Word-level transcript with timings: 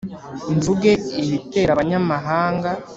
mvuge 0.55 0.91
ibitera 1.23 1.69
abanyamahanga 1.73 2.69